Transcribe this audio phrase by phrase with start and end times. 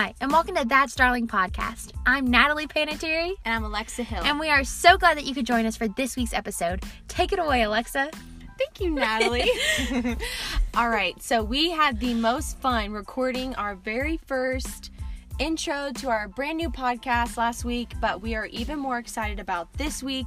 [0.00, 1.90] Hi, and welcome to That's Darling Podcast.
[2.06, 4.22] I'm Natalie Panettiere, And I'm Alexa Hill.
[4.22, 6.84] and we are so glad that you could join us for this week's episode.
[7.08, 8.12] Take it away, Alexa.
[8.56, 9.50] Thank you, Natalie.
[10.76, 14.92] All right, so we had the most fun recording our very first
[15.40, 19.72] intro to our brand new podcast last week, but we are even more excited about
[19.72, 20.26] this week,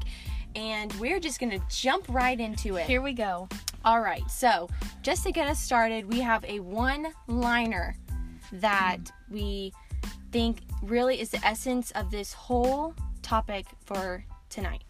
[0.53, 2.87] and we're just going to jump right into it.
[2.87, 3.47] Here we go.
[3.85, 4.67] All right, so
[5.01, 7.95] just to get us started, we have a one liner
[8.53, 9.73] that we
[10.31, 14.83] think really is the essence of this whole topic for tonight.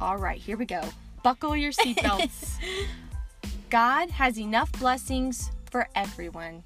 [0.00, 0.82] All right, here we go.
[1.22, 2.58] Buckle your seatbelts.
[3.70, 6.62] God has enough blessings for everyone.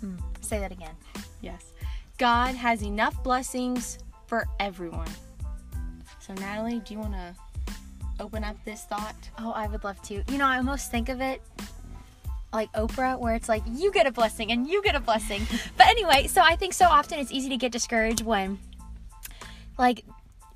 [0.00, 0.16] Hmm.
[0.40, 0.94] Say that again.
[1.40, 1.72] Yes.
[2.16, 5.10] God has enough blessings for everyone.
[6.20, 7.34] So, Natalie, do you want to
[8.20, 9.14] open up this thought?
[9.38, 10.22] Oh, I would love to.
[10.28, 11.40] You know, I almost think of it
[12.52, 15.46] like Oprah, where it's like you get a blessing and you get a blessing.
[15.76, 18.58] but anyway, so I think so often it's easy to get discouraged when,
[19.78, 20.04] like,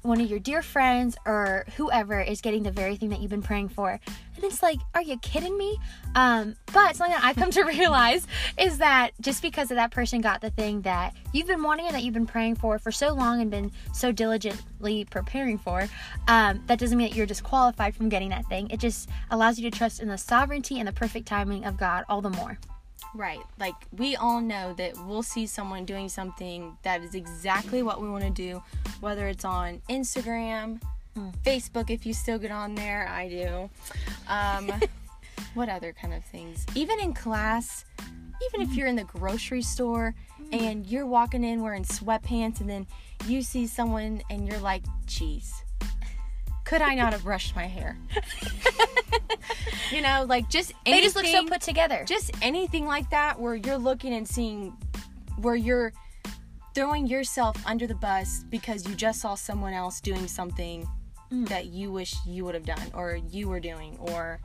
[0.02, 3.42] one of your dear friends or whoever is getting the very thing that you've been
[3.42, 4.00] praying for.
[4.42, 5.78] And it's like, are you kidding me?
[6.16, 8.26] Um, but something that I've come to realize
[8.58, 11.94] is that just because of that person got the thing that you've been wanting and
[11.94, 15.88] that you've been praying for for so long and been so diligently preparing for,
[16.26, 18.68] um, that doesn't mean that you're disqualified from getting that thing.
[18.70, 22.04] It just allows you to trust in the sovereignty and the perfect timing of God
[22.08, 22.58] all the more.
[23.14, 23.42] Right.
[23.60, 28.08] Like we all know that we'll see someone doing something that is exactly what we
[28.08, 28.62] want to do,
[29.00, 30.80] whether it's on Instagram,
[31.44, 33.70] Facebook if you still get on there, I do.
[34.28, 34.72] Um
[35.54, 36.64] what other kind of things?
[36.74, 37.84] Even in class,
[38.48, 40.14] even if you're in the grocery store
[40.52, 42.86] and you're walking in wearing sweatpants and then
[43.26, 45.52] you see someone and you're like, "Geez,
[46.64, 47.96] could I not have brushed my hair?"
[49.92, 52.04] you know, like just anything, They just look so put together.
[52.06, 54.76] just anything like that where you're looking and seeing
[55.36, 55.92] where you're
[56.74, 60.88] throwing yourself under the bus because you just saw someone else doing something
[61.32, 61.48] Mm.
[61.48, 64.38] that you wish you would have done or you were doing or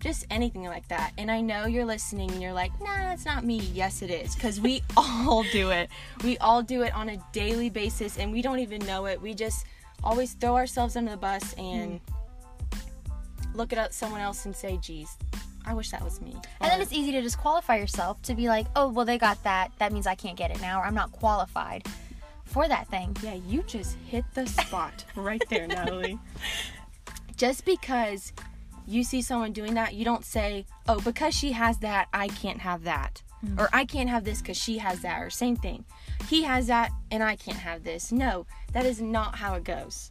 [0.00, 1.12] just anything like that.
[1.16, 3.58] And I know you're listening and you're like, nah, that's not me.
[3.72, 4.34] Yes, it is.
[4.34, 5.88] Because we all do it.
[6.24, 9.22] We all do it on a daily basis and we don't even know it.
[9.22, 9.66] We just
[10.02, 12.84] always throw ourselves under the bus and mm.
[13.54, 15.16] look at someone else and say, geez,
[15.64, 16.34] I wish that was me.
[16.60, 19.70] And then it's easy to disqualify yourself to be like, oh, well, they got that.
[19.78, 21.86] That means I can't get it now, or I'm not qualified
[22.52, 23.16] for that thing.
[23.22, 26.18] Yeah, you just hit the spot right there, Natalie.
[27.36, 28.32] Just because
[28.86, 32.60] you see someone doing that, you don't say, oh, because she has that, I can't
[32.60, 33.22] have that.
[33.44, 33.58] Mm.
[33.58, 35.22] Or I can't have this because she has that.
[35.22, 35.84] Or same thing.
[36.28, 38.12] He has that and I can't have this.
[38.12, 40.08] No, that is not how it goes.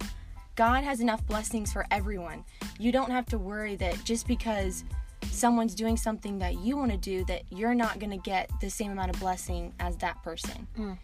[0.56, 2.44] God has enough blessings for everyone.
[2.80, 4.84] You don't have to worry that just because
[5.30, 8.70] someone's doing something that you want to do, that you're not going to get the
[8.70, 10.98] same amount of blessing as that person mm.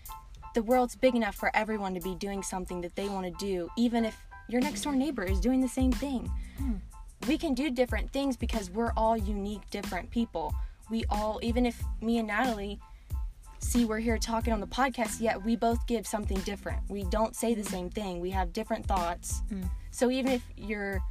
[0.58, 3.70] The world's big enough for everyone to be doing something that they want to do,
[3.78, 6.32] even if your next door neighbor is doing the same thing.
[6.58, 6.78] Hmm.
[7.28, 10.52] We can do different things because we're all unique, different people.
[10.90, 12.80] We all, even if me and Natalie
[13.60, 16.80] see we're here talking on the podcast, yet we both give something different.
[16.90, 19.44] We don't say the same thing, we have different thoughts.
[19.50, 19.62] Hmm.
[19.92, 21.04] So even if your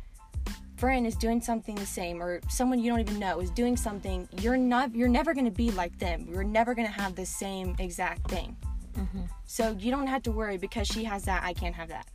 [0.76, 4.28] friend is doing something the same or someone you don't even know is doing something
[4.40, 7.24] you're not you're never going to be like them you're never going to have the
[7.24, 8.54] same exact thing
[8.96, 9.22] Mm-hmm.
[9.44, 12.06] so you don't have to worry because she has that, I can't have that.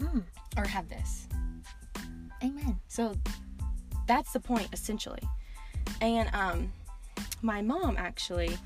[0.00, 0.22] Mm.
[0.56, 1.28] Or have this.
[2.42, 2.80] Amen.
[2.88, 3.14] So
[4.06, 5.22] that's the point essentially.
[6.00, 6.72] And um
[7.42, 8.56] my mom actually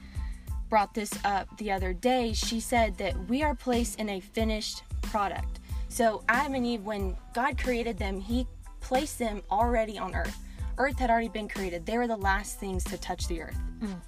[0.69, 2.33] brought this up the other day.
[2.33, 5.61] She said that we are placed in a finished product.
[5.89, 8.47] So Adam and Eve when God created them, he
[8.81, 10.37] placed them already on earth.
[10.79, 11.87] Earth had already been created.
[11.87, 13.59] They were the last things to touch the earth.
[13.81, 14.01] Mm.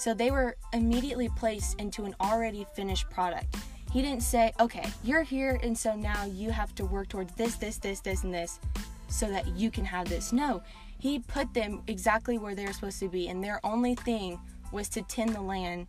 [0.00, 3.54] So they were immediately placed into an already finished product.
[3.92, 7.56] He didn't say, okay, you're here, and so now you have to work towards this,
[7.56, 8.60] this, this, this, and this
[9.08, 10.32] so that you can have this.
[10.32, 10.62] No,
[10.98, 14.40] he put them exactly where they were supposed to be, and their only thing
[14.72, 15.86] was to tend the land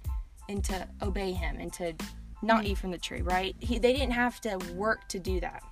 [0.50, 1.94] and to obey him and to
[2.42, 2.68] not mm.
[2.68, 3.56] eat from the tree, right?
[3.62, 5.64] He, they didn't have to work to do that.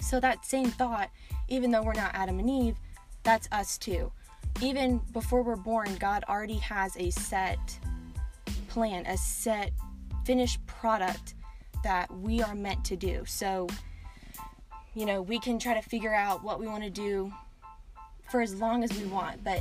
[0.00, 1.08] So that same thought,
[1.46, 2.74] even though we're not Adam and Eve,
[3.22, 4.10] that's us too.
[4.60, 7.58] Even before we're born, God already has a set
[8.68, 9.72] plan, a set
[10.24, 11.34] finished product
[11.82, 13.24] that we are meant to do.
[13.26, 13.68] So,
[14.94, 17.32] you know, we can try to figure out what we want to do
[18.30, 19.60] for as long as we want, but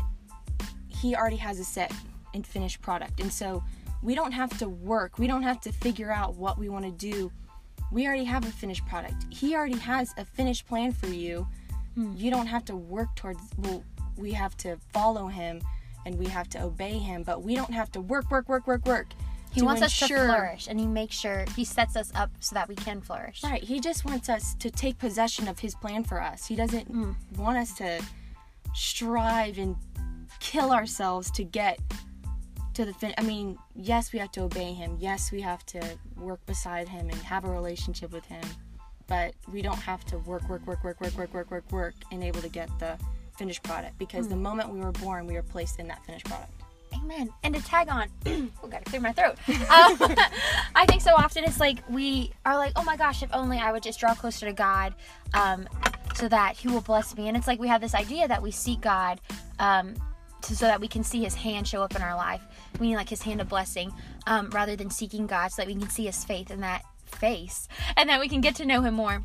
[0.88, 1.92] He already has a set
[2.34, 3.20] and finished product.
[3.20, 3.64] And so
[4.02, 6.92] we don't have to work, we don't have to figure out what we want to
[6.92, 7.32] do.
[7.92, 9.26] We already have a finished product.
[9.30, 11.48] He already has a finished plan for you.
[11.94, 12.14] Hmm.
[12.16, 13.84] You don't have to work towards, well,
[14.18, 15.62] we have to follow Him
[16.06, 18.86] and we have to obey Him, but we don't have to work, work, work, work,
[18.86, 19.08] work
[19.52, 22.68] He wants us to flourish, and he makes sure he sets us up so that
[22.68, 23.44] we can flourish.
[23.44, 23.64] Right.
[23.64, 26.48] He just wants us to take possession of his plan for us.
[26.48, 27.16] He doesn't Mm.
[27.38, 28.04] want us to
[28.74, 29.76] strive and
[30.40, 31.80] kill ourselves to get
[32.74, 33.14] to the fin.
[33.18, 34.98] I mean, yes, we have to obey him.
[35.00, 38.44] Yes, we have to work beside him and have a relationship with him.
[39.06, 42.24] But we don't have to work, work, work, work, work, work, work, work, work, and
[42.24, 42.98] able to get the
[43.38, 43.98] finished product.
[43.98, 44.32] Because Mm.
[44.32, 46.52] the moment we were born, we were placed in that finished product.
[46.96, 47.30] Amen.
[47.44, 48.08] And to tag on,
[48.64, 49.36] oh, gotta clear my throat.
[49.48, 49.98] Um,
[50.76, 53.72] I think so often it's like we are like, oh my gosh, if only I
[53.72, 54.94] would just draw closer to God,
[55.34, 55.68] um,
[56.16, 57.28] so that He will bless me.
[57.28, 59.20] And it's like we have this idea that we seek God,
[59.60, 59.96] um,
[60.44, 62.42] to, so that we can see His hand show up in our life.
[62.80, 63.92] We need like His hand of blessing,
[64.28, 67.68] um, rather than seeking God, so that we can see His faith in that face,
[67.98, 69.24] and that we can get to know Him more.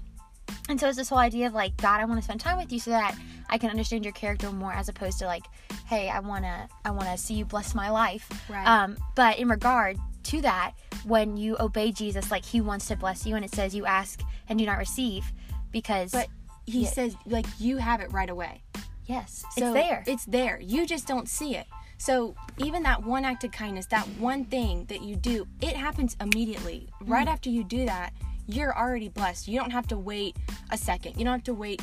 [0.68, 2.70] And so it's this whole idea of like, God, I want to spend time with
[2.72, 3.16] you so that
[3.50, 5.44] I can understand your character more, as opposed to like,
[5.86, 8.28] hey, I wanna, I wanna see you bless my life.
[8.50, 8.66] Right.
[8.66, 10.72] Um, but in regard to that,
[11.04, 14.20] when you obey Jesus, like He wants to bless you, and it says you ask
[14.48, 15.24] and do not receive,
[15.72, 16.28] because But
[16.66, 16.90] he Yeah.
[16.90, 18.62] says, like, you have it right away.
[19.06, 20.04] yes, So it's there.
[20.06, 20.60] It's there.
[20.60, 21.66] You just don't see it.
[21.96, 26.14] So even that one act of kindness, that one thing that you do, it happens
[26.20, 26.90] immediately.
[27.00, 27.30] Right Mm.
[27.32, 28.12] after you do that,
[28.48, 29.46] you're already blessed.
[29.46, 30.36] You don't have to wait
[30.70, 31.16] a second.
[31.16, 31.82] You don't have to wait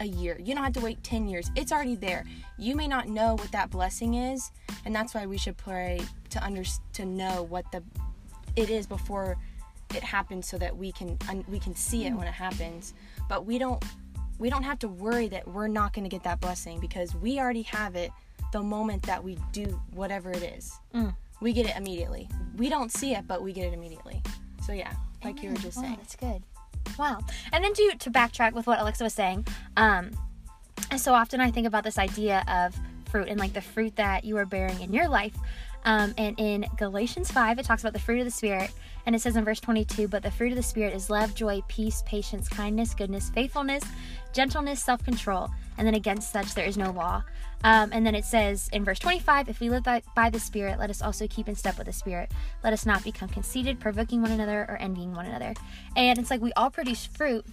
[0.00, 0.38] a year.
[0.42, 1.50] You don't have to wait 10 years.
[1.54, 2.24] It's already there.
[2.58, 4.50] You may not know what that blessing is,
[4.84, 6.64] and that's why we should pray to under
[6.94, 7.82] to know what the
[8.56, 9.36] it is before
[9.94, 12.94] it happens so that we can un, we can see it when it happens.
[13.28, 13.82] But we don't
[14.38, 17.38] we don't have to worry that we're not going to get that blessing because we
[17.38, 18.10] already have it
[18.52, 20.78] the moment that we do whatever it is.
[20.94, 21.14] Mm.
[21.40, 22.28] We get it immediately.
[22.56, 24.22] We don't see it, but we get it immediately.
[24.66, 24.92] So yeah,
[25.26, 25.96] like you were just wow, saying.
[25.96, 26.42] That's good.
[26.98, 27.20] Wow.
[27.52, 29.46] And then to to backtrack with what Alexa was saying,
[29.76, 30.10] um,
[30.90, 32.78] and so often I think about this idea of
[33.10, 35.34] fruit and like the fruit that you are bearing in your life.
[35.84, 38.72] Um, and in Galatians 5, it talks about the fruit of the Spirit.
[39.06, 41.62] And it says in verse 22, but the fruit of the Spirit is love, joy,
[41.68, 43.84] peace, patience, kindness, goodness, faithfulness,
[44.32, 45.48] gentleness, self control.
[45.78, 47.22] And then against such there is no law.
[47.64, 50.78] Um, and then it says in verse 25, if we live by, by the Spirit,
[50.78, 52.30] let us also keep in step with the Spirit.
[52.62, 55.54] Let us not become conceited, provoking one another, or envying one another.
[55.96, 57.44] And it's like we all produce fruit.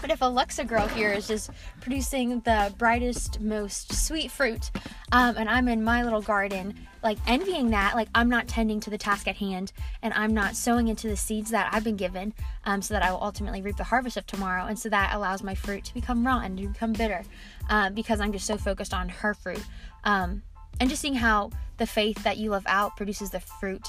[0.00, 1.50] But if Alexa girl here is just
[1.80, 4.70] producing the brightest, most sweet fruit,
[5.10, 8.90] um, and I'm in my little garden, like envying that, like I'm not tending to
[8.90, 9.72] the task at hand,
[10.02, 12.32] and I'm not sowing into the seeds that I've been given,
[12.64, 15.42] um, so that I will ultimately reap the harvest of tomorrow, and so that allows
[15.42, 17.24] my fruit to become and to become bitter,
[17.68, 19.64] um, because I'm just so focused on her fruit,
[20.04, 20.42] um,
[20.78, 23.88] and just seeing how the faith that you live out produces the fruit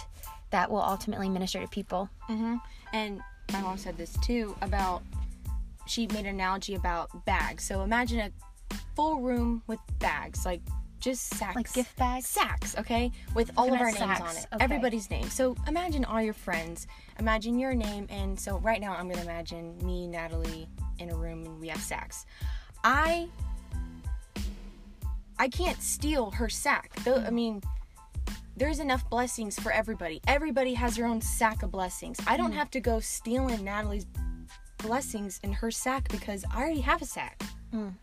[0.50, 2.10] that will ultimately minister to people.
[2.22, 2.56] hmm
[2.94, 3.22] And
[3.54, 5.04] my mom said this too about
[5.90, 7.64] she made an analogy about bags.
[7.64, 10.62] So imagine a full room with bags, like
[11.00, 11.56] just sacks.
[11.56, 12.28] Like gift bags?
[12.28, 13.12] Sacks, okay?
[13.34, 14.46] With all of our at names sacks, on it.
[14.54, 14.64] okay.
[14.64, 15.30] Everybody's name.
[15.30, 16.88] So imagine all your friends.
[17.20, 18.08] Imagine your name.
[18.10, 20.68] And so right now I'm going to imagine me, Natalie,
[21.00, 22.26] in a room and we have sacks.
[22.84, 23.30] I.
[25.42, 26.92] I can't steal her sack.
[27.06, 27.32] Though, I mm.
[27.32, 27.62] mean,
[28.58, 30.20] there's enough blessings for everybody.
[30.28, 32.20] Everybody has their own sack of blessings.
[32.28, 32.56] I don't mm.
[32.56, 34.06] have to go stealing Natalie's
[34.80, 37.42] blessings in her sack because I already have a sack.
[37.74, 37.94] Mm.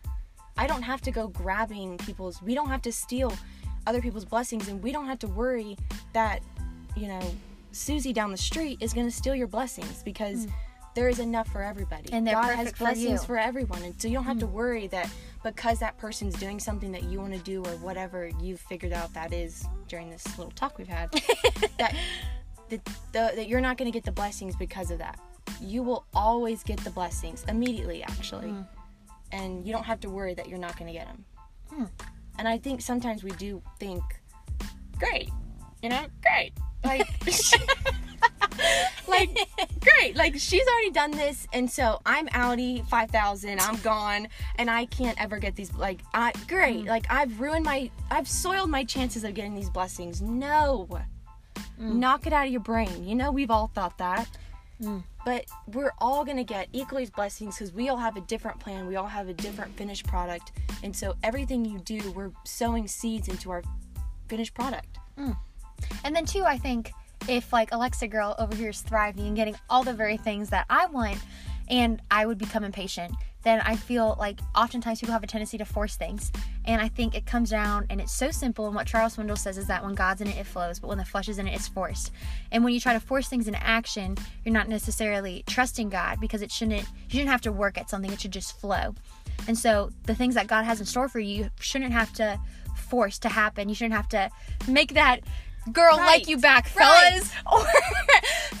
[0.57, 2.41] I don't have to go grabbing people's.
[2.41, 3.33] We don't have to steal
[3.85, 5.77] other people's blessings, and we don't have to worry
[6.13, 6.41] that
[6.95, 7.21] you know
[7.71, 10.47] Susie down the street is going to steal your blessings because
[10.95, 12.09] there is enough for everybody.
[12.09, 12.13] Mm.
[12.13, 13.21] And God has for blessings.
[13.21, 13.25] Mm.
[13.25, 15.09] for everyone, and so you don't have to worry that
[15.43, 19.13] because that person's doing something that you want to do or whatever you've figured out
[19.13, 21.11] that is during this little talk we've had
[21.77, 21.95] that
[22.69, 22.81] the,
[23.13, 25.19] the, that you're not going to get the blessings because of that.
[25.61, 28.67] You will always get the blessings immediately, actually, Mm.
[29.31, 31.25] and you don't have to worry that you're not going to get them.
[31.73, 31.89] Mm.
[32.39, 34.03] And I think sometimes we do think,
[34.99, 35.29] great,
[35.81, 37.07] you know, great, like,
[39.07, 39.37] like
[39.79, 44.69] great, like she's already done this, and so I'm outie five thousand, I'm gone, and
[44.69, 45.73] I can't ever get these.
[45.73, 50.21] Like, I great, like I've ruined my, I've soiled my chances of getting these blessings.
[50.21, 50.87] No,
[51.77, 53.07] knock it out of your brain.
[53.07, 54.27] You know, we've all thought that.
[54.81, 55.03] Mm.
[55.27, 55.43] But
[55.73, 58.87] we're all gonna get equally blessings because we all have a different plan.
[58.87, 60.53] We all have a different finished product,
[60.83, 63.61] and so everything you do, we're sowing seeds into our
[64.29, 64.99] finished product.
[65.19, 65.35] Mm.
[66.05, 66.93] And then too, I think
[67.27, 70.65] if like Alexa girl over here is thriving and getting all the very things that
[70.69, 71.17] I want,
[71.67, 73.13] and I would become impatient,
[73.43, 76.31] then I feel like oftentimes people have a tendency to force things.
[76.65, 78.65] And I think it comes down and it's so simple.
[78.65, 80.97] And what Charles Swindoll says is that when God's in it, it flows, but when
[80.97, 82.11] the flesh is in it, it's forced.
[82.51, 86.41] And when you try to force things into action, you're not necessarily trusting God because
[86.41, 86.81] it shouldn't.
[86.81, 88.95] You shouldn't have to work at something; it should just flow.
[89.47, 92.37] And so the things that God has in store for you, you shouldn't have to
[92.75, 93.69] force to happen.
[93.69, 94.29] You shouldn't have to
[94.67, 95.21] make that
[95.71, 96.05] girl Right.
[96.05, 97.13] like you back, Right.
[97.13, 97.65] fellas, or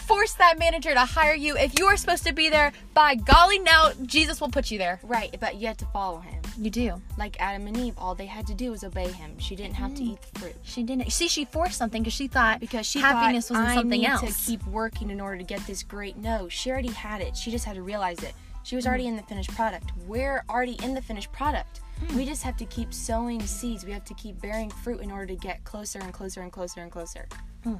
[0.07, 1.57] force that manager to hire you.
[1.57, 4.99] If you are supposed to be there, by golly, now Jesus will put you there.
[5.03, 6.41] Right, but you have to follow him.
[6.57, 7.01] You do.
[7.17, 9.37] Like Adam and Eve, all they had to do was obey him.
[9.37, 9.97] She didn't have Mm.
[9.97, 10.55] to eat the fruit.
[10.63, 11.11] She didn't.
[11.11, 14.05] See, she forced something because she thought because she happiness thought, was in I need
[14.05, 14.21] else.
[14.45, 16.17] to keep working in order to get this great.
[16.17, 17.35] No, she already had it.
[17.35, 18.33] She just had to realize it.
[18.63, 19.91] She was already in the finished product.
[20.07, 21.81] We're already in the finished product.
[22.15, 23.85] We just have to keep sowing seeds.
[23.85, 26.81] We have to keep bearing fruit in order to get closer and closer and closer
[26.81, 27.27] and closer.
[27.65, 27.79] Mm.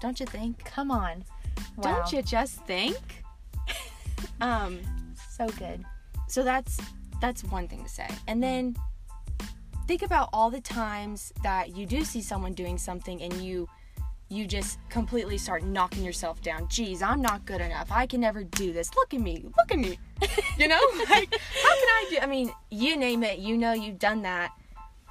[0.00, 0.64] Don't you think?
[0.64, 1.24] Come on.
[1.76, 1.82] Wow.
[1.94, 2.96] Don't you just think?
[4.40, 4.78] um,
[5.30, 5.84] So good.
[6.28, 6.78] so that's
[7.20, 8.08] that's one thing to say.
[8.26, 8.76] And then
[9.86, 13.68] think about all the times that you do see someone doing something and you
[14.28, 16.66] you just completely start knocking yourself down.
[16.68, 17.88] Geez, I'm not good enough.
[17.92, 18.90] I can never do this.
[18.96, 19.44] Look at me.
[19.58, 19.98] Look at me.
[20.58, 20.80] You know?
[21.10, 24.52] like how can I do I mean, you name it, you know you've done that.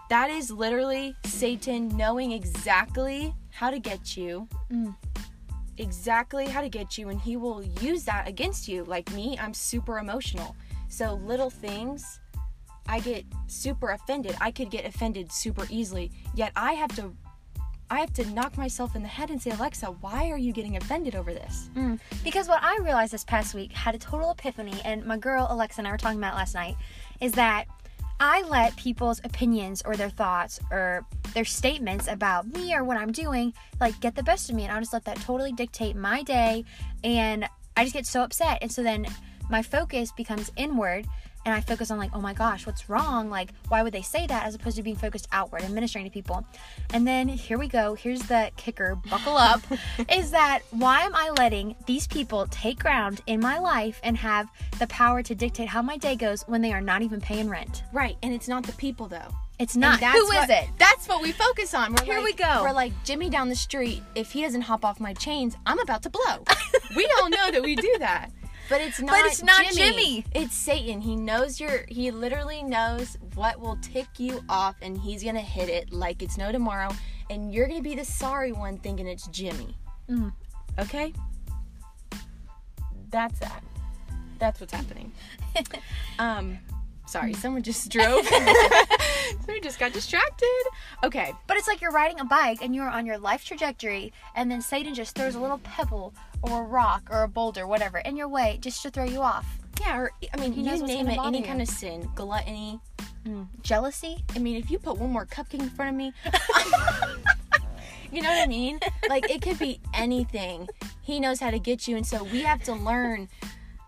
[0.09, 4.47] That is literally Satan knowing exactly how to get you.
[4.71, 4.95] Mm.
[5.81, 8.83] Exactly how to get you, and he will use that against you.
[8.83, 10.55] Like me, I'm super emotional.
[10.87, 12.19] So little things,
[12.87, 14.35] I get super offended.
[14.39, 16.11] I could get offended super easily.
[16.35, 17.13] Yet I have to
[17.89, 20.77] I have to knock myself in the head and say, Alexa, why are you getting
[20.77, 21.69] offended over this?
[21.75, 21.99] Mm.
[22.23, 25.81] Because what I realized this past week had a total epiphany, and my girl Alexa
[25.81, 26.77] and I were talking about last night,
[27.19, 27.65] is that
[28.21, 33.11] I let people's opinions or their thoughts or their statements about me or what I'm
[33.11, 36.23] doing like get the best of me, and I'll just let that totally dictate my
[36.23, 36.63] day,
[37.03, 39.07] and I just get so upset, and so then
[39.49, 41.07] my focus becomes inward.
[41.43, 43.31] And I focus on like, oh my gosh, what's wrong?
[43.31, 44.45] Like, why would they say that?
[44.45, 46.45] As opposed to being focused outward and ministering to people.
[46.93, 47.95] And then here we go.
[47.95, 48.93] Here's the kicker.
[49.09, 49.59] Buckle up.
[50.11, 54.49] is that why am I letting these people take ground in my life and have
[54.77, 57.81] the power to dictate how my day goes when they are not even paying rent?
[57.91, 59.33] Right, and it's not the people though.
[59.61, 59.99] It's And not.
[59.99, 60.69] that's Who is what- it?
[60.79, 61.93] That's what we focus on.
[61.93, 62.63] We're Here like, we go.
[62.63, 64.01] We're like Jimmy down the street.
[64.15, 66.43] If he doesn't hop off my chains, I'm about to blow.
[66.95, 68.31] we all know that we do that.
[68.69, 69.25] But it's not.
[69.25, 70.25] it's not Jimmy.
[70.33, 71.01] It's Satan.
[71.01, 71.85] He knows your.
[71.89, 76.37] He literally knows what will tick you off, and he's gonna hit it like it's
[76.37, 76.89] no tomorrow,
[77.29, 79.75] and you're gonna be the sorry one thinking it's Jimmy.
[80.09, 80.31] Mm.
[80.79, 81.13] Okay.
[83.09, 83.61] That's that.
[84.39, 85.11] That's what's happening.
[86.19, 86.57] um,
[87.11, 88.25] sorry, someone just drove.
[89.45, 90.63] someone just got distracted.
[91.03, 91.33] Okay.
[91.47, 94.61] But it's like you're riding a bike and you're on your life trajectory, and then
[94.61, 98.27] Satan just throws a little pebble or a rock or a boulder, whatever, in your
[98.27, 99.45] way just to throw you off.
[99.79, 101.45] Yeah, or I mean, He you what's name gonna it, bother any you.
[101.45, 102.79] kind of sin, gluttony.
[103.25, 103.47] Mm.
[103.61, 104.23] Jealousy?
[104.35, 106.11] I mean, if you put one more cupcake in front of me,
[108.11, 108.79] you know what I mean?
[109.09, 110.67] Like it could be anything.
[111.01, 113.29] He knows how to get you, and so we have to learn.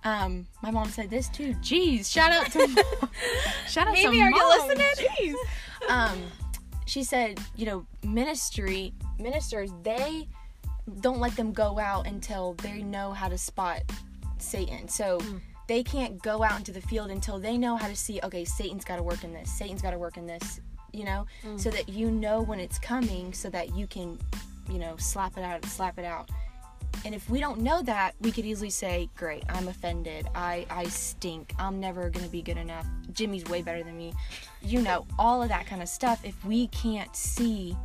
[0.06, 1.54] Um, my mom said this too.
[1.62, 2.68] Jeez, shout out to
[3.68, 4.68] shout out Mimi, to are you mom.
[4.68, 4.88] listening?
[4.98, 5.36] Jeez.
[5.90, 6.20] Um,
[6.86, 10.28] she said, you know, ministry ministers they
[11.00, 13.82] don't let them go out until they know how to spot
[14.38, 14.88] Satan.
[14.88, 15.20] So
[15.68, 18.84] they can't go out into the field until they know how to see, okay, Satan's
[18.84, 19.52] got to work in this.
[19.52, 20.60] Satan's got to work in this,
[20.92, 24.20] you know, so that you know when it's coming so that you can,
[24.70, 26.30] you know, slap it out, slap it out.
[27.06, 30.28] And if we don't know that, we could easily say, "Great, I'm offended.
[30.36, 31.54] I I stink.
[31.60, 32.88] I'm never going to be good enough.
[33.12, 34.14] Jimmy's way better than me."
[34.62, 36.24] You know, all of that kind of stuff.
[36.24, 37.76] If we can't see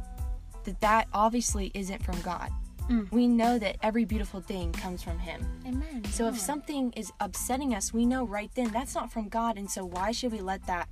[0.65, 2.51] that that obviously isn't from God.
[2.91, 3.11] Mm.
[3.13, 5.47] We know that every beautiful thing comes from him.
[5.67, 6.05] Amen.
[6.11, 9.71] So if something is upsetting us, we know right then that's not from God, and
[9.71, 10.89] so why should we let that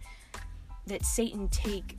[0.86, 1.96] that Satan take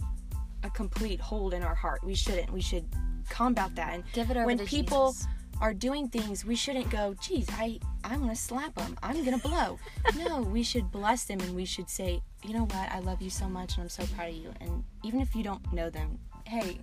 [0.63, 2.03] a complete hold in our heart?
[2.03, 2.51] We shouldn't.
[2.51, 2.85] We should
[3.29, 3.93] combat that.
[3.93, 5.27] And Give it over when people Jesus.
[5.61, 8.97] Are doing things, we shouldn't go, "Geez, I I'm gonna slap them.
[9.01, 9.79] I'm gonna blow."
[10.17, 12.91] no, we should bless them, and we should say, "You know what?
[12.91, 15.43] I love you so much, and I'm so proud of you." And even if you
[15.43, 16.79] don't know them, hey,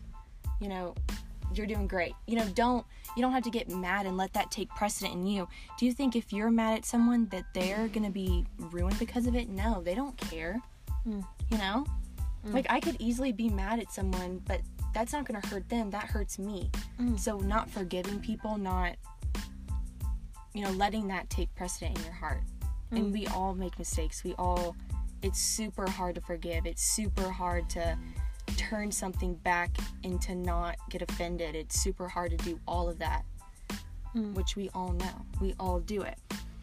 [0.60, 0.94] you know,
[1.52, 2.14] you're doing great.
[2.26, 2.84] You know, don't
[3.16, 5.48] you don't have to get mad and let that take precedent in you.
[5.78, 9.34] Do you think if you're mad at someone that they're gonna be ruined because of
[9.34, 9.48] it?
[9.48, 10.60] No, they don't care.
[11.06, 11.24] Mm.
[11.50, 11.86] You know,
[12.52, 14.60] like I could easily be mad at someone, but
[14.94, 15.90] that's not gonna hurt them.
[15.90, 16.70] That hurts me.
[17.00, 17.18] Mm.
[17.18, 18.96] So not forgiving people, not
[20.54, 22.42] you know, letting that take precedent in your heart.
[22.92, 24.22] And we all make mistakes.
[24.22, 24.76] We all
[25.20, 26.64] it's super hard to forgive.
[26.64, 27.98] It's super hard to
[28.56, 29.70] turn something back
[30.04, 31.56] and to not get offended.
[31.56, 33.24] It's super hard to do all of that.
[34.14, 34.34] Mm.
[34.34, 35.26] Which we all know.
[35.40, 36.18] We all do it.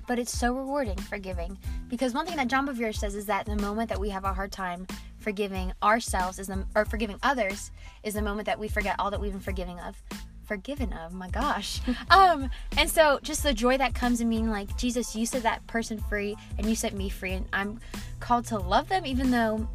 [0.08, 1.58] but it's so rewarding forgiving
[1.90, 4.34] because one thing that John Bevere says is that the moment that we have a
[4.34, 4.86] hard time
[5.22, 7.72] forgiving ourselves is the or forgiving others
[8.04, 9.96] is the moment that we forget all that we've been forgiving of
[10.46, 14.75] forgiven of my gosh um and so just the joy that comes in being like
[14.78, 17.80] jesus you set that person free and you set me free and i'm
[18.20, 19.68] called to love them even though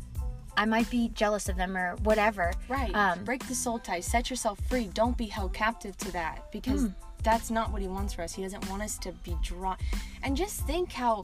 [0.59, 2.51] I might be jealous of them or whatever.
[2.67, 2.91] Right.
[2.97, 4.07] Um, Break the soul ties.
[4.07, 4.89] Set yourself free.
[4.95, 6.95] Don't be held captive to that because Mm.
[7.23, 8.33] that's not what he wants for us.
[8.35, 9.77] He doesn't want us to be drawn.
[10.23, 11.21] And just think how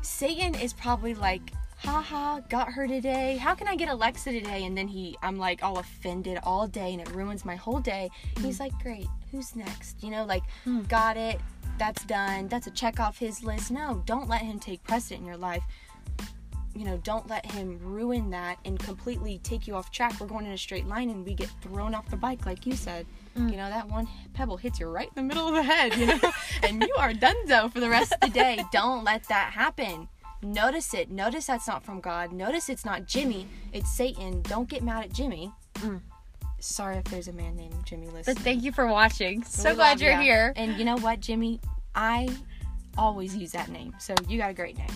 [0.00, 1.52] Satan is probably like,
[1.86, 3.36] haha, got her today.
[3.36, 4.64] How can I get Alexa today?
[4.64, 8.10] And then he, I'm like all offended all day and it ruins my whole day.
[8.40, 9.06] He's like, great.
[9.30, 10.02] Who's next?
[10.02, 10.42] You know, like,
[10.88, 11.40] got it.
[11.78, 12.48] That's done.
[12.48, 13.70] That's a check off his list.
[13.70, 15.62] No, don't let him take precedent in your life
[16.76, 20.20] you know, don't let him ruin that and completely take you off track.
[20.20, 22.74] We're going in a straight line and we get thrown off the bike, like you
[22.74, 23.06] said.
[23.36, 23.50] Mm.
[23.50, 26.06] You know, that one pebble hits you right in the middle of the head, you
[26.06, 26.20] know,
[26.62, 28.62] and you are donezo for the rest of the day.
[28.72, 30.08] Don't let that happen.
[30.46, 31.10] Notice it.
[31.10, 32.32] Notice that's not from God.
[32.32, 34.42] Notice it's not Jimmy, it's Satan.
[34.42, 35.52] Don't get mad at Jimmy.
[35.74, 36.00] Mm.
[36.60, 38.36] Sorry if there's a man named Jimmy listening.
[38.36, 39.42] But thank you for watching.
[39.44, 40.20] So We glad you're ya.
[40.20, 40.52] here.
[40.56, 41.60] And you know what, Jimmy?
[41.94, 42.28] I
[42.96, 43.94] always use that name.
[43.98, 44.88] So you got a great name.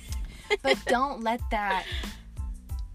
[0.62, 1.84] but don't let that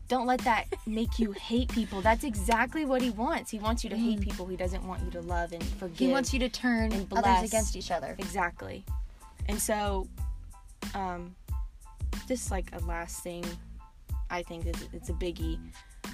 [0.08, 2.02] don't let that make you hate people.
[2.02, 3.50] That's exactly what he wants.
[3.50, 4.46] He wants you to hate people.
[4.46, 5.98] He doesn't want you to love and forgive.
[5.98, 8.16] He wants you to turn and others against each other.
[8.20, 8.86] Exactly.
[9.48, 10.08] And so,
[10.94, 11.36] um,
[12.27, 13.46] just like a last thing,
[14.29, 15.60] I think is it's a biggie.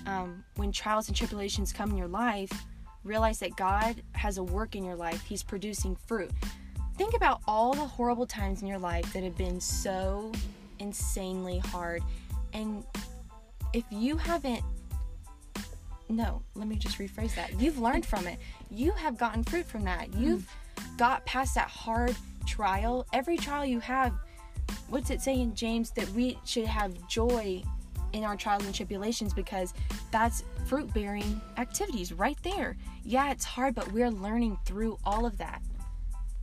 [0.06, 2.52] Um, when trials and tribulations come in your life,
[3.04, 5.24] realize that God has a work in your life.
[5.24, 6.32] He's producing fruit.
[6.98, 10.32] Think about all the horrible times in your life that have been so
[10.80, 12.04] insanely hard.
[12.54, 12.84] And
[13.74, 14.64] if you haven't
[16.12, 17.60] no, let me just rephrase that.
[17.60, 18.38] You've learned from it.
[18.70, 20.14] You have gotten fruit from that.
[20.14, 20.46] You've
[20.98, 22.16] got past that hard
[22.46, 23.06] trial.
[23.14, 24.14] Every trial you have,
[24.90, 27.64] what's it say in James that we should have joy
[28.14, 29.74] in our trials and tribulations because
[30.12, 32.78] that's fruit bearing activities right there.
[33.04, 35.62] Yeah, it's hard, but we're learning through all of that.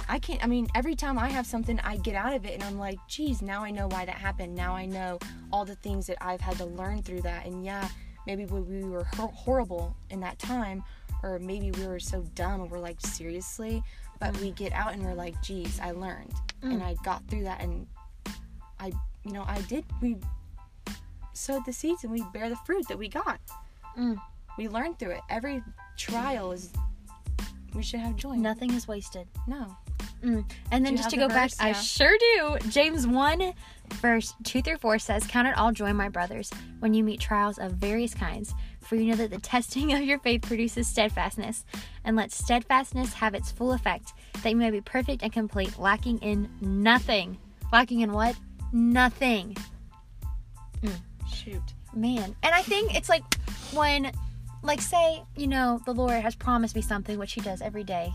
[0.08, 2.62] I can't, I mean, every time I have something, I get out of it and
[2.62, 4.54] I'm like, geez, now I know why that happened.
[4.54, 5.18] Now I know
[5.52, 7.44] all the things that I've had to learn through that.
[7.44, 7.86] And yeah,
[8.26, 10.82] maybe we we were horrible in that time,
[11.22, 13.82] or maybe we were so dumb and we're like, seriously?
[14.18, 14.40] But mm.
[14.40, 16.84] we get out and we're like, geez, I learned and mm.
[16.84, 17.60] I got through that.
[17.60, 17.86] And
[18.80, 18.92] I,
[19.24, 20.16] you know, I did, we
[21.32, 23.40] sowed the seeds and we bear the fruit that we got.
[23.98, 24.18] Mm.
[24.56, 25.20] We learned through it.
[25.30, 25.62] Every
[25.96, 26.72] trial is,
[27.74, 28.36] we should have joy.
[28.36, 29.28] Nothing is wasted.
[29.46, 29.76] No.
[30.22, 30.44] Mm.
[30.72, 31.60] And then just to go the back, verse?
[31.60, 32.58] I sure do.
[32.70, 33.52] James 1,
[33.94, 37.58] verse 2 through 4 says, Count it all joy, my brothers, when you meet trials
[37.58, 41.64] of various kinds, for you know that the testing of your faith produces steadfastness.
[42.04, 44.12] And let steadfastness have its full effect,
[44.42, 47.38] that you may be perfect and complete, lacking in nothing.
[47.72, 48.34] Lacking in what?
[48.72, 49.56] Nothing.
[51.32, 51.62] Shoot.
[51.94, 52.36] Man.
[52.42, 53.22] And I think it's like
[53.72, 54.12] when,
[54.62, 58.12] like, say, you know, the Lord has promised me something, which He does every day.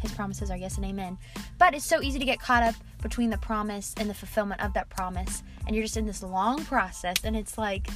[0.00, 1.16] His promises are yes and amen.
[1.58, 4.74] But it's so easy to get caught up between the promise and the fulfillment of
[4.74, 5.42] that promise.
[5.66, 7.16] And you're just in this long process.
[7.24, 7.88] And it's like,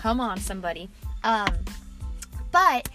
[0.00, 0.88] come on, somebody.
[1.22, 1.54] Um,
[2.50, 2.88] but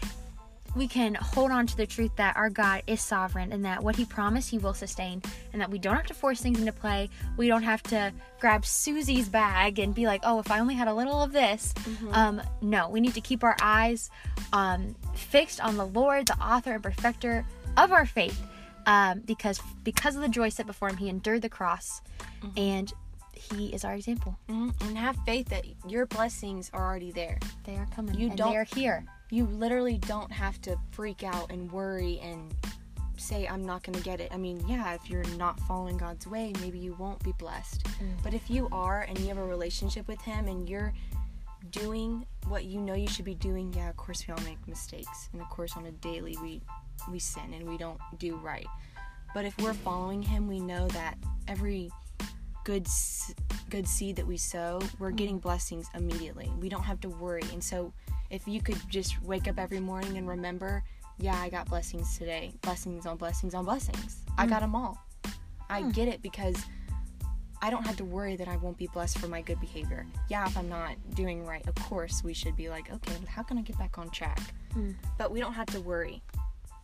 [0.77, 3.95] we can hold on to the truth that our God is sovereign and that what
[3.95, 5.21] He promised He will sustain,
[5.53, 7.09] and that we don't have to force things into play.
[7.35, 10.87] We don't have to grab Susie's bag and be like, oh, if I only had
[10.87, 11.73] a little of this.
[12.11, 14.09] Um, no, we need to keep our eyes
[14.53, 18.39] um, fixed on the Lord, the author and perfecter of our faith,
[18.85, 22.01] um, because because of the joy set before Him, He endured the cross,
[22.55, 22.91] and
[23.33, 24.37] He is our example.
[24.49, 24.73] Mhm.
[24.81, 27.39] And have faith that your blessings are already there.
[27.65, 28.15] They are coming.
[28.15, 29.05] You and don't- They are here.
[29.29, 32.53] You literally don't have to freak out and worry and
[33.17, 34.31] say, I'm not going to get it.
[34.31, 37.83] I mean, yeah, if you're not following God's way, maybe you won't be blessed.
[37.83, 38.23] Mm.
[38.23, 40.93] But if you are and you have a relationship with Him and you're
[41.71, 45.29] doing what you know you should be doing, yeah, of course we all make mistakes.
[45.33, 46.61] And of course, on a daily, we,
[47.11, 48.67] we sin and we don't do right.
[49.33, 51.91] But if we're following Him, we know that every
[52.63, 52.87] good
[53.69, 55.15] good seed that we sow, we're mm.
[55.15, 56.51] getting blessings immediately.
[56.59, 57.43] We don't have to worry.
[57.51, 57.93] And so,
[58.29, 60.83] if you could just wake up every morning and remember,
[61.17, 62.53] yeah, I got blessings today.
[62.61, 64.17] Blessings on blessings on blessings.
[64.37, 64.97] I got them all.
[65.69, 66.63] I get it because
[67.61, 70.05] I don't have to worry that I won't be blessed for my good behavior.
[70.29, 73.57] Yeah, if I'm not doing right, of course we should be like, okay, how can
[73.57, 74.39] I get back on track?
[74.75, 74.95] Mm.
[75.17, 76.21] But we don't have to worry.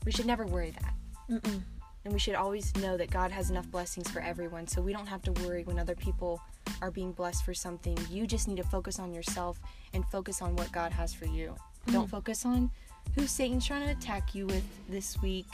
[0.06, 0.94] We should never worry that.
[1.30, 1.62] Mm-mm.
[2.06, 4.68] And we should always know that God has enough blessings for everyone.
[4.68, 6.42] So we don't have to worry when other people
[6.82, 7.98] are being blessed for something.
[8.10, 9.60] You just need to focus on yourself
[9.94, 11.56] and focus on what God has for you.
[11.92, 12.70] Don't focus on
[13.16, 15.48] who Satan's trying to attack you with this week,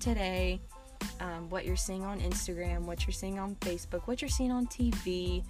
[0.00, 0.60] today,
[1.20, 4.66] um, what you're seeing on Instagram, what you're seeing on Facebook, what you're seeing on
[4.68, 5.42] TV.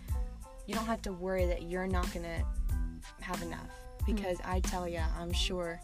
[0.66, 3.68] You don't have to worry that you're not going to have enough.
[4.06, 5.80] Because I tell you, I'm sure,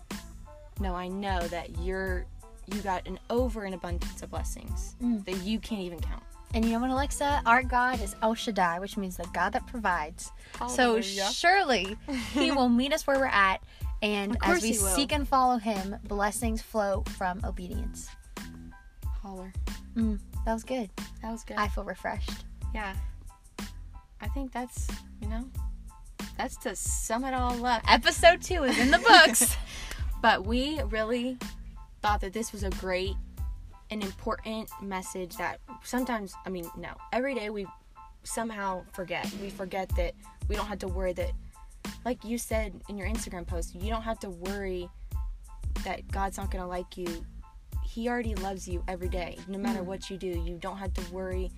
[0.79, 2.27] no, I know that you're
[2.73, 5.25] you got an over an abundance of blessings Mm.
[5.25, 6.23] that you can't even count.
[6.53, 7.43] And you know what, Alexa?
[7.47, 10.33] Our God is El Shaddai, which means the God that provides.
[10.69, 11.97] So surely
[12.33, 13.63] He will meet us where we're at.
[14.03, 18.09] And as we seek and follow Him, blessings flow from obedience.
[19.23, 19.53] Holler.
[19.95, 20.91] Mm, that was good.
[21.23, 21.57] That was good.
[21.57, 22.31] I feel refreshed.
[22.75, 22.95] yeah.
[24.23, 24.87] I think that's,
[25.23, 25.49] you know,
[26.37, 27.81] that's to sum it all up.
[27.91, 29.57] Episode two is in the books.
[30.21, 31.39] But we really
[32.03, 33.15] thought that this was a great
[33.91, 37.67] and important message that sometimes, I mean, no, every day we
[38.23, 39.31] somehow forget.
[39.43, 40.15] We forget that
[40.49, 41.33] we don't have to worry that,
[42.05, 44.89] like you said in your Instagram post, you don't have to worry
[45.85, 47.25] that God's not going to like you.
[47.85, 49.39] He already loves you every day.
[49.49, 49.87] No matter Mm.
[49.87, 51.51] what you do, you don't have to worry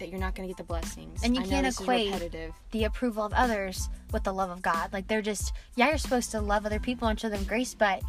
[0.00, 1.22] that you're not going to get the blessings.
[1.22, 2.32] And you I can't equate-
[2.72, 4.92] the approval of others with the love of God.
[4.92, 8.02] Like they're just, yeah, you're supposed to love other people and show them grace, but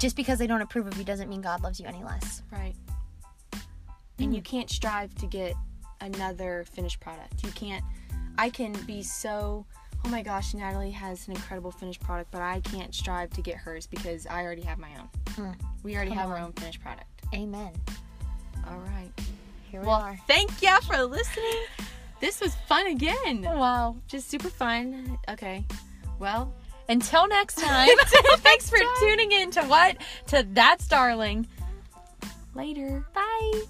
[0.00, 2.42] just because they don't approve of you doesn't mean God loves you any less.
[2.50, 2.74] Right.
[4.18, 4.36] And Mm.
[4.36, 5.54] you can't strive to get
[6.00, 7.44] another finished product.
[7.44, 7.84] You can't.
[8.38, 9.64] I can be so.
[10.04, 13.56] Oh my gosh, Natalie has an incredible finished product, but I can't strive to get
[13.56, 15.08] hers because I already have my own.
[15.34, 15.54] Mm.
[15.82, 17.06] We already Come have our own finished product.
[17.34, 17.70] Amen.
[18.66, 19.12] All right.
[19.70, 20.18] Here we Well, are.
[20.26, 21.64] thank ya for listening.
[22.20, 23.42] This was fun again.
[23.42, 23.96] Wow.
[24.08, 25.18] Just super fun.
[25.28, 25.64] Okay.
[26.18, 26.52] Well,
[26.90, 27.88] Until next time.
[28.38, 29.96] Thanks for tuning in to what?
[30.26, 31.46] To That's Darling.
[32.54, 33.06] later.
[33.14, 33.62] Bye.